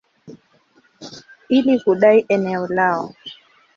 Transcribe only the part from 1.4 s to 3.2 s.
ili kudai eneo lao.